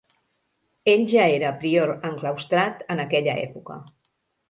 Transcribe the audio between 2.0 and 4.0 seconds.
enclaustrat en aquella època.